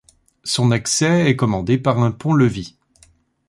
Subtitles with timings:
[0.43, 2.73] Son accès est commandé par un pont-levis.